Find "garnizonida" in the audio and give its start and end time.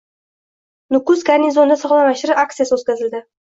1.29-1.79